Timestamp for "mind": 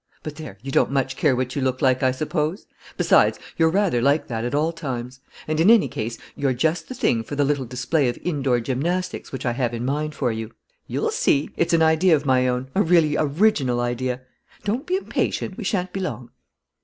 9.85-10.15